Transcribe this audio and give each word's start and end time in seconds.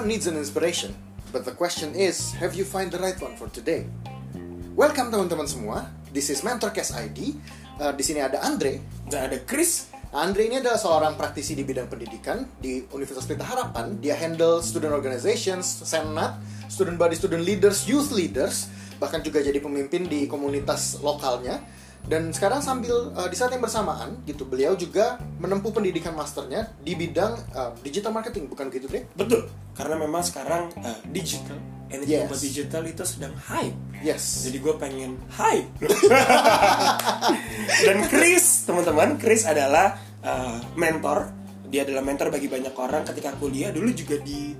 Everyone 0.00 0.16
needs 0.16 0.32
an 0.32 0.40
inspiration, 0.40 0.96
but 1.28 1.44
the 1.44 1.52
question 1.52 1.92
is, 1.92 2.32
have 2.40 2.56
you 2.56 2.64
find 2.64 2.88
the 2.88 2.96
right 2.96 3.20
one 3.20 3.36
for 3.36 3.52
today? 3.52 3.84
Welcome 4.72 5.12
teman-teman 5.12 5.44
semua. 5.44 5.92
This 6.08 6.32
is 6.32 6.40
Mentorcast 6.40 6.96
ID. 6.96 7.36
Uh, 7.76 7.92
di 7.92 8.00
sini 8.00 8.24
ada 8.24 8.40
Andre. 8.40 8.80
Dan 9.04 9.28
ada 9.28 9.36
Chris. 9.44 9.92
Andre 10.16 10.48
ini 10.48 10.56
adalah 10.56 10.80
seorang 10.80 11.20
praktisi 11.20 11.52
di 11.52 11.68
bidang 11.68 11.84
pendidikan 11.92 12.48
di 12.56 12.80
Universitas 12.96 13.28
Pelita 13.28 13.44
Harapan. 13.44 14.00
Dia 14.00 14.16
handle 14.16 14.64
student 14.64 14.96
organizations, 14.96 15.68
senat, 15.84 16.40
student 16.72 16.96
body, 16.96 17.20
student 17.20 17.44
leaders, 17.44 17.84
youth 17.84 18.08
leaders, 18.08 18.72
bahkan 18.96 19.20
juga 19.20 19.44
jadi 19.44 19.60
pemimpin 19.60 20.08
di 20.08 20.24
komunitas 20.24 21.04
lokalnya. 21.04 21.60
Dan 22.02 22.30
sekarang 22.30 22.58
sambil 22.58 23.08
uh, 23.12 23.24
di 23.24 23.34
saat 23.34 23.50
yang 23.50 23.60
bersamaan 23.60 24.18
gitu, 24.24 24.42
beliau 24.42 24.74
juga 24.74 25.16
menempuh 25.38 25.70
pendidikan 25.70 26.10
masternya 26.10 26.66
di 26.76 26.92
bidang 26.92 27.32
uh, 27.52 27.70
digital 27.80 28.10
marketing, 28.10 28.46
bukan 28.46 28.66
begitu 28.66 28.86
deh? 28.86 29.02
Betul. 29.14 29.46
Karena 29.72 29.94
memang 29.96 30.20
sekarang 30.20 30.68
uh, 30.76 30.98
digital, 31.06 31.54
anything 31.86 32.26
Yes. 32.26 32.40
digital 32.42 32.82
itu 32.82 33.00
sedang 33.04 33.30
hype. 33.46 33.76
Yes. 34.02 34.42
Jadi 34.42 34.56
gue 34.58 34.74
pengen 34.74 35.14
hype. 35.30 35.68
Dan 37.86 37.96
Chris, 38.06 38.66
teman-teman, 38.66 39.08
Chris 39.16 39.42
adalah 39.44 39.96
uh, 40.20 40.56
mentor. 40.74 41.30
Dia 41.70 41.86
adalah 41.86 42.02
mentor 42.02 42.28
bagi 42.28 42.50
banyak 42.50 42.74
orang 42.74 43.02
ketika 43.06 43.30
kuliah. 43.38 43.70
Dulu 43.70 43.88
juga 43.94 44.18
di 44.18 44.50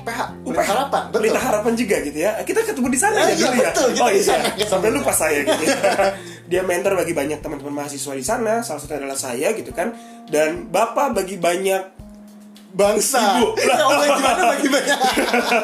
PH. 0.00 0.20
Pelita 0.42 0.64
Harapan, 0.64 1.02
betul. 1.06 1.18
Pelita 1.22 1.40
Harapan 1.40 1.72
juga 1.76 1.96
gitu 2.02 2.18
ya. 2.18 2.30
Kita 2.42 2.58
ketemu 2.64 2.88
di 2.88 2.98
sana 2.98 3.14
Ah, 3.14 3.22
ya 3.22 3.30
iya, 3.30 3.36
dulu 3.38 3.54
ya. 3.54 3.64
betul, 3.70 3.88
oh 3.94 4.10
iya, 4.10 4.36
sampai 4.66 4.88
lupa 4.90 5.12
saya 5.12 5.38
gitu. 5.44 5.60
Dia 6.50 6.66
mentor 6.66 6.98
bagi 6.98 7.14
banyak 7.14 7.38
teman-teman 7.38 7.86
mahasiswa 7.86 8.10
di 8.10 8.26
sana. 8.26 8.66
Salah 8.66 8.82
satunya 8.82 9.06
adalah 9.06 9.18
saya 9.18 9.54
gitu 9.54 9.70
kan. 9.70 9.94
Dan 10.26 10.66
bapak 10.66 11.14
bagi 11.14 11.38
banyak 11.38 12.00
Bangsa. 12.70 13.42
Ibu. 13.42 13.48
Ya 13.66 13.82
Allah, 13.82 14.06
gimana 14.14 14.42
bagi 14.54 14.68
banyak? 14.70 14.98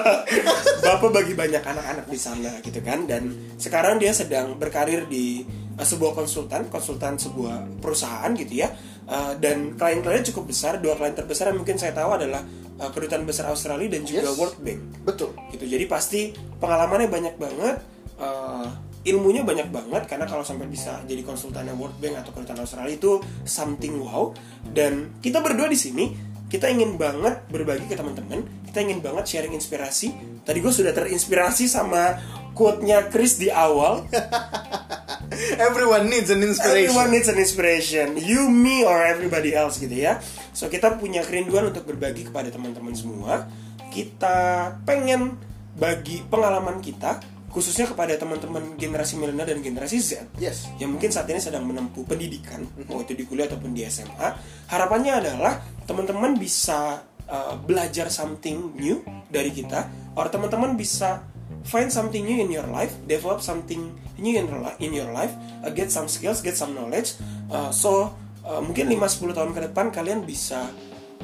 Bapak 0.86 1.10
bagi 1.14 1.34
banyak 1.34 1.62
anak-anak 1.62 2.06
di 2.10 2.18
sana 2.18 2.50
gitu 2.62 2.78
kan 2.82 3.06
dan 3.06 3.30
sekarang 3.58 3.98
dia 3.98 4.10
sedang 4.14 4.58
berkarir 4.58 5.06
di 5.06 5.46
uh, 5.78 5.86
sebuah 5.86 6.14
konsultan, 6.14 6.66
konsultan 6.70 7.18
sebuah 7.18 7.78
perusahaan 7.78 8.30
gitu 8.34 8.66
ya. 8.66 8.70
Uh, 9.06 9.38
dan 9.38 9.78
klien-kliennya 9.78 10.34
cukup 10.34 10.50
besar, 10.50 10.82
dua 10.82 10.98
klien 10.98 11.14
terbesar 11.14 11.54
yang 11.54 11.62
mungkin 11.62 11.78
saya 11.78 11.94
tahu 11.94 12.10
adalah 12.18 12.42
uh, 12.82 12.90
kedutaan 12.90 13.22
besar 13.22 13.46
Australia 13.54 13.86
dan 13.86 14.02
juga 14.02 14.26
Yes. 14.26 14.34
World 14.34 14.58
Bank. 14.62 14.80
Betul. 15.06 15.30
Gitu. 15.54 15.64
Jadi 15.70 15.84
pasti 15.86 16.20
pengalamannya 16.58 17.06
banyak 17.06 17.34
banget, 17.38 17.76
uh, 18.18 18.66
ilmunya 19.06 19.46
banyak 19.46 19.70
banget 19.70 20.10
karena 20.10 20.26
kalau 20.26 20.42
sampai 20.42 20.66
bisa 20.66 20.98
jadi 21.06 21.22
konsultannya 21.22 21.78
World 21.78 22.02
Bank 22.02 22.26
atau 22.26 22.34
kedutaan 22.34 22.66
Australia 22.66 22.92
itu 22.98 23.22
something 23.46 24.02
wow. 24.02 24.34
Dan 24.66 25.22
kita 25.22 25.38
berdua 25.38 25.70
di 25.70 25.78
sini 25.78 26.04
kita 26.46 26.70
ingin 26.70 26.94
banget 26.94 27.42
berbagi 27.50 27.90
ke 27.90 27.98
teman-teman, 27.98 28.46
kita 28.70 28.78
ingin 28.78 29.02
banget 29.02 29.26
sharing 29.26 29.54
inspirasi. 29.54 30.14
Tadi 30.46 30.58
gue 30.62 30.70
sudah 30.70 30.94
terinspirasi 30.94 31.66
sama 31.66 32.22
quote-nya 32.54 33.10
Chris 33.10 33.38
di 33.38 33.50
awal. 33.50 34.06
Everyone 35.66 36.06
needs 36.06 36.30
an 36.30 36.46
inspiration. 36.46 36.86
Everyone 36.86 37.10
needs 37.10 37.26
an 37.26 37.38
inspiration. 37.42 38.14
You, 38.14 38.46
me, 38.46 38.86
or 38.86 39.02
everybody 39.02 39.58
else 39.58 39.82
gitu 39.82 39.92
ya. 39.92 40.22
So 40.54 40.70
kita 40.70 41.02
punya 41.02 41.26
kerinduan 41.26 41.66
untuk 41.74 41.82
berbagi 41.82 42.30
kepada 42.30 42.46
teman-teman 42.54 42.94
semua. 42.94 43.50
Kita 43.90 44.70
pengen 44.86 45.34
bagi 45.76 46.22
pengalaman 46.30 46.78
kita 46.78 47.35
khususnya 47.56 47.88
kepada 47.88 48.20
teman-teman 48.20 48.76
generasi 48.76 49.16
milenial 49.16 49.48
dan 49.48 49.64
generasi 49.64 49.96
Z 49.96 50.28
Yes. 50.36 50.68
yang 50.76 50.92
mungkin 50.92 51.08
saat 51.08 51.24
ini 51.32 51.40
sedang 51.40 51.64
menempuh 51.64 52.04
pendidikan 52.04 52.68
mau 52.84 53.00
itu 53.00 53.16
di 53.16 53.24
kuliah 53.24 53.48
ataupun 53.48 53.72
di 53.72 53.80
SMA 53.88 54.28
harapannya 54.68 55.24
adalah 55.24 55.64
teman-teman 55.88 56.36
bisa 56.36 57.00
uh, 57.24 57.56
belajar 57.56 58.12
something 58.12 58.76
new 58.76 59.00
dari 59.32 59.48
kita 59.48 59.88
or 60.12 60.28
teman-teman 60.28 60.76
bisa 60.76 61.24
find 61.64 61.88
something 61.88 62.28
new 62.28 62.36
in 62.36 62.52
your 62.52 62.68
life 62.68 62.92
develop 63.08 63.40
something 63.40 63.88
new 64.20 64.36
in 64.36 64.44
your, 64.44 64.60
li- 64.60 64.78
in 64.84 64.92
your 64.92 65.08
life 65.10 65.32
uh, 65.64 65.72
get 65.72 65.88
some 65.88 66.06
skills 66.06 66.44
get 66.44 66.52
some 66.54 66.76
knowledge 66.76 67.16
Uh, 67.46 67.70
so 67.70 68.10
uh, 68.42 68.58
mungkin 68.58 68.90
5-10 68.90 69.30
tahun 69.30 69.54
ke 69.54 69.60
depan 69.70 69.94
kalian 69.94 70.26
bisa 70.26 70.66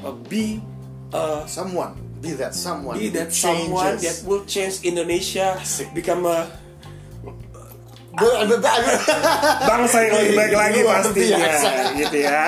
uh, 0.06 0.14
be 0.30 0.62
uh, 1.10 1.42
Someone. 1.50 1.98
Be 2.22 2.38
that 2.38 2.54
someone. 2.54 2.94
be 3.02 3.10
that 3.10 3.34
someone 3.34 3.98
that 3.98 4.22
will 4.22 4.46
change 4.46 4.86
Indonesia 4.86 5.58
become 5.90 6.22
a 6.22 6.46
be- 8.14 8.38
bangsa 9.66 10.06
yang 10.06 10.14
lebih 10.22 10.34
baik 10.38 10.54
lagi 10.54 10.80
pastinya 10.86 11.46
gitu 11.98 12.18
ya. 12.22 12.42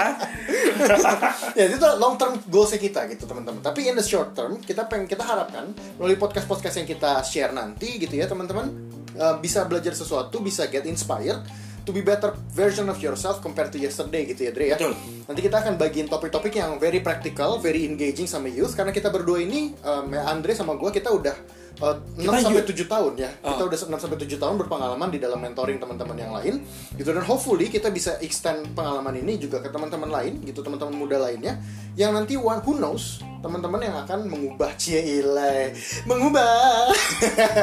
Ya 1.59 1.71
itu 1.71 1.79
long 1.99 2.19
term 2.19 2.39
goalsnya 2.51 2.79
kita 2.83 3.07
gitu 3.11 3.27
teman-teman. 3.27 3.63
Tapi 3.63 3.91
in 3.91 3.99
the 3.99 4.03
short 4.07 4.35
term 4.35 4.63
kita 4.63 4.87
pengen 4.87 5.11
kita 5.11 5.27
harapkan 5.27 5.75
melalui 5.99 6.19
podcast 6.19 6.47
podcast 6.47 6.79
yang 6.79 6.87
kita 6.87 7.23
share 7.27 7.51
nanti 7.51 7.99
gitu 7.99 8.15
ya 8.15 8.31
teman-teman 8.31 8.71
uh, 9.19 9.39
bisa 9.43 9.67
belajar 9.67 9.95
sesuatu 9.95 10.43
bisa 10.43 10.67
get 10.71 10.87
inspired 10.87 11.43
to 11.85 11.93
be 11.93 12.01
better 12.01 12.33
version 12.51 12.89
of 12.89 12.97
yourself 12.99 13.39
compared 13.39 13.69
to 13.69 13.79
yesterday 13.79 14.25
gitu 14.25 14.49
ya 14.49 14.53
Dre 14.53 14.67
ya 14.73 14.77
Betul. 14.77 14.97
nanti 15.25 15.41
kita 15.41 15.57
akan 15.61 15.77
bagiin 15.77 16.09
topik-topik 16.09 16.53
yang 16.53 16.77
very 16.77 16.99
practical 16.99 17.57
very 17.57 17.85
engaging 17.85 18.25
sama 18.25 18.49
youth 18.49 18.73
karena 18.73 18.91
kita 18.91 19.09
berdua 19.09 19.39
ini 19.39 19.77
um, 19.81 20.09
ya 20.09 20.25
Andre 20.27 20.53
sama 20.53 20.75
gue 20.75 20.89
kita 20.89 21.09
udah 21.09 21.37
uh, 21.81 21.97
6 22.17 22.25
Kita 22.25 22.41
sampai 22.41 22.63
youth. 22.65 22.89
7 22.89 22.89
tahun 22.89 23.13
ya 23.19 23.31
kita 23.37 23.61
Oh. 23.61 23.69
udah 23.69 23.79
6 23.79 24.01
sampai 24.01 24.17
7 24.17 24.39
tahun 24.39 24.55
berpengalaman 24.65 25.09
di 25.11 25.19
dalam 25.19 25.39
mentoring 25.39 25.77
teman-teman 25.77 26.17
yang 26.17 26.33
lain 26.33 26.55
gitu 26.95 27.11
dan 27.11 27.25
hopefully 27.25 27.69
kita 27.69 27.93
bisa 27.93 28.17
extend 28.21 28.73
pengalaman 28.73 29.15
ini 29.15 29.37
juga 29.37 29.61
ke 29.61 29.69
teman-teman 29.69 30.09
lain 30.09 30.41
gitu 30.43 30.65
teman-teman 30.65 30.95
muda 30.95 31.21
lainnya 31.21 31.61
yang 31.95 32.11
nanti 32.11 32.35
one 32.35 32.65
who 32.65 32.75
knows 32.75 33.21
teman-teman 33.45 33.81
yang 33.85 33.97
akan 34.01 34.25
mengubah. 34.25 34.73
Cie 34.81 35.21
ilai 35.21 35.77
mengubah. 36.09 36.89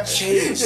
Change. 0.05 0.61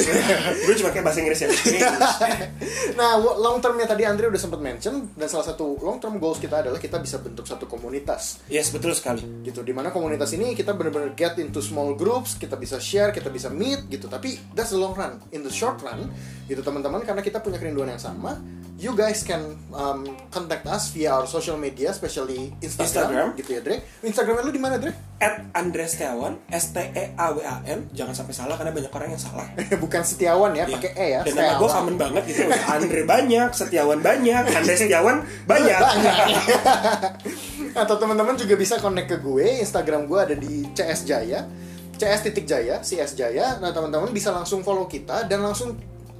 Gue 0.68 0.74
cuma 0.76 0.92
kayak 0.92 1.04
bahasa 1.08 1.24
Inggris 1.24 1.40
ya. 1.40 1.48
Nah 3.00 3.16
long 3.20 3.60
termnya 3.64 3.88
tadi 3.88 4.04
Andre 4.04 4.28
udah 4.28 4.40
sempat 4.40 4.60
mention 4.60 5.12
dan 5.16 5.28
salah 5.28 5.48
satu 5.48 5.80
long 5.80 5.96
term 5.96 6.20
goals 6.20 6.36
kita 6.36 6.60
adalah 6.60 6.76
kita 6.76 7.00
bisa 7.00 7.16
bentuk 7.24 7.48
satu 7.48 7.64
komunitas. 7.64 8.44
Yes 8.52 8.68
betul 8.68 8.92
sekali. 8.92 9.24
Gitu 9.40 9.64
di 9.64 9.72
mana 9.72 9.88
komunitas 9.88 10.36
ini 10.36 10.52
kita 10.52 10.76
benar-benar 10.76 11.16
get 11.16 11.40
into 11.40 11.64
small 11.64 11.96
groups 11.96 12.36
kita 12.36 12.60
bisa 12.60 12.76
share 12.76 13.08
kita 13.16 13.32
bisa 13.32 13.48
meet 13.48 13.88
gitu. 13.88 14.12
Tapi 14.12 14.52
that's 14.52 14.76
the 14.76 14.80
long 14.80 14.92
run. 14.92 15.16
In 15.32 15.40
the 15.40 15.52
short 15.52 15.80
run 15.80 16.12
gitu 16.46 16.60
teman-teman 16.60 17.02
karena 17.02 17.24
kita 17.24 17.40
punya 17.40 17.56
kerinduan 17.56 17.90
yang 17.90 18.02
sama 18.02 18.36
you 18.76 18.92
guys 18.92 19.24
can 19.24 19.56
um, 19.72 20.04
contact 20.28 20.66
us 20.66 20.92
via 20.92 21.10
our 21.10 21.24
social 21.24 21.56
media 21.56 21.88
especially 21.88 22.52
Instagram, 22.60 22.84
Instagram. 22.84 23.26
gitu 23.40 23.50
ya 23.56 23.60
Dre. 23.60 23.76
Instagramnya 24.04 24.44
lu 24.44 24.52
di 24.52 24.60
mana 24.60 24.76
Dre? 24.76 24.92
At 25.16 25.48
Andres 25.56 25.96
Setiawan 25.96 26.36
S 26.52 26.70
T 26.70 26.78
E 26.84 27.16
A 27.16 27.32
W 27.32 27.40
A 27.40 27.64
N. 27.64 27.88
Jangan 27.90 28.12
sampai 28.12 28.36
salah 28.36 28.54
karena 28.54 28.70
banyak 28.70 28.92
orang 28.92 29.08
yang 29.10 29.18
salah. 29.18 29.48
Bukan 29.82 30.02
Setiawan 30.04 30.52
ya 30.52 30.68
Iya. 30.68 30.76
pakai 30.76 30.92
E 30.92 31.06
ya 31.08 31.20
dan 31.24 31.32
nama 31.34 31.52
gue 31.56 31.68
common 31.72 31.96
banget 31.96 32.22
gitu. 32.28 32.42
Andre 32.68 33.00
banyak 33.02 33.48
Setiawan 33.50 33.98
banyak 34.04 34.42
Andres 34.44 34.78
Setiawan 34.78 35.16
banyak. 35.48 35.80
Atau 37.80 37.96
teman-teman 37.96 38.36
juga 38.36 38.54
bisa 38.56 38.76
connect 38.76 39.08
ke 39.08 39.16
gue. 39.20 39.60
Instagram 39.60 40.04
gue 40.04 40.18
ada 40.20 40.34
di 40.36 40.68
CS 40.72 41.04
Jaya. 41.04 41.44
CS 41.96 42.28
titik 42.28 42.44
Jaya 42.44 42.76
CS 42.80 43.16
Jaya. 43.16 43.56
Nah 43.56 43.72
teman-teman 43.72 44.12
bisa 44.12 44.28
langsung 44.28 44.60
follow 44.60 44.84
kita 44.84 45.24
dan 45.24 45.40
langsung 45.40 45.76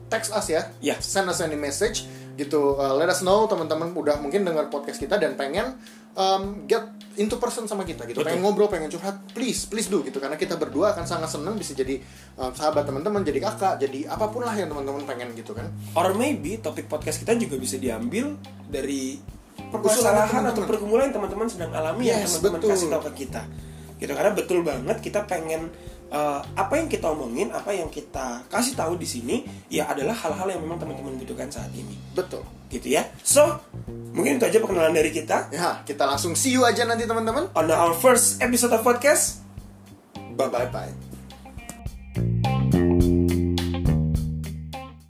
text 0.09 0.33
us 0.33 0.47
ya. 0.49 0.73
Ya. 0.81 0.97
send 1.03 1.29
us 1.29 1.41
any 1.41 1.57
message 1.59 2.07
gitu 2.37 2.77
Uh, 2.77 2.93
let 2.95 3.09
us 3.09 3.25
know 3.25 3.49
teman-teman 3.49 3.91
udah 3.97 4.21
mungkin 4.21 4.45
dengar 4.45 4.69
podcast 4.69 5.01
kita 5.01 5.17
dan 5.17 5.35
pengen 5.35 5.75
um, 6.17 6.65
get 6.69 6.85
into 7.17 7.41
person 7.41 7.65
sama 7.65 7.85
kita 7.85 8.05
gitu 8.05 8.21
Betul. 8.21 8.29
pengen 8.33 8.41
ngobrol 8.45 8.69
pengen 8.69 8.93
curhat 8.93 9.17
please 9.33 9.65
please 9.69 9.89
do 9.89 10.05
gitu 10.05 10.21
karena 10.21 10.37
kita 10.37 10.57
berdua 10.61 10.93
akan 10.93 11.05
sangat 11.09 11.33
senang 11.33 11.57
bisa 11.57 11.73
jadi 11.73 11.97
um, 12.37 12.53
sahabat 12.53 12.85
teman-teman 12.85 13.25
jadi 13.25 13.41
kakak 13.41 13.81
jadi 13.81 14.13
apa 14.13 14.29
pun 14.29 14.45
lah 14.45 14.53
yang 14.53 14.69
teman-teman 14.69 15.05
pengen 15.09 15.33
gitu 15.33 15.57
kan 15.57 15.73
or 15.97 16.13
maybe 16.13 16.61
topik 16.61 16.89
podcast 16.89 17.21
kita 17.25 17.33
juga 17.37 17.57
bisa 17.57 17.81
diambil 17.81 18.37
dari 18.69 19.17
permasalahan 19.57 20.45
teman-teman. 20.45 20.53
atau 20.53 20.63
pergumulan 20.69 21.05
yang 21.09 21.17
teman-teman 21.17 21.47
sedang 21.49 21.71
alami 21.73 22.13
yang 22.13 22.21
Yes, 22.21 22.37
teman-teman 22.37 22.61
betul. 22.61 22.71
kasih 22.77 22.89
tahu 22.93 23.03
ke 23.09 23.13
kita 23.25 23.43
gitu 23.97 24.13
karena 24.13 24.33
betul 24.37 24.61
banget 24.61 24.97
kita 25.01 25.25
pengen 25.25 25.73
uh, 26.11 26.41
apa 26.55 26.75
yang 26.79 26.89
kita 26.91 27.11
omongin 27.11 27.51
apa 27.51 27.73
yang 27.75 27.91
kita 27.91 28.45
kasih 28.51 28.75
tahu 28.79 28.99
di 28.99 29.09
sini 29.09 29.37
ya 29.71 29.91
adalah 29.91 30.15
hal-hal 30.15 30.47
yang 30.51 30.63
memang 30.63 30.79
teman-teman 30.79 31.19
butuhkan 31.19 31.51
saat 31.51 31.71
ini. 31.75 31.97
Betul. 32.15 32.43
Gitu 32.71 32.95
ya. 32.95 33.07
So 33.23 33.63
mungkin 34.15 34.39
itu 34.39 34.45
aja 34.47 34.59
perkenalan 34.59 34.95
dari 34.95 35.11
kita. 35.11 35.51
Ya 35.55 35.83
kita 35.83 36.07
langsung 36.07 36.35
see 36.35 36.55
you 36.55 36.67
aja 36.67 36.87
nanti 36.87 37.07
teman-teman. 37.07 37.51
On 37.55 37.67
our 37.71 37.95
first 37.95 38.43
episode 38.43 38.75
of 38.75 38.83
podcast. 38.83 39.43
Bye 40.37 40.53
bye 40.53 40.69
bye 40.69 40.93
bye 40.93 41.06